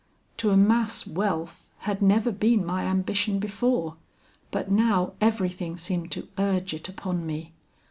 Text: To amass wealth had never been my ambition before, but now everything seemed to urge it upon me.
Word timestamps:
To 0.37 0.49
amass 0.49 1.05
wealth 1.05 1.69
had 1.85 2.01
never 2.01 2.31
been 2.31 2.65
my 2.65 2.85
ambition 2.85 3.37
before, 3.37 3.97
but 4.49 4.71
now 4.71 5.13
everything 5.21 5.77
seemed 5.77 6.09
to 6.13 6.27
urge 6.39 6.73
it 6.73 6.89
upon 6.89 7.23
me. 7.23 7.53